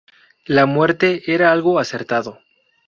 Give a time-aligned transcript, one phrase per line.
[0.47, 2.39] La muerte era algo acertado.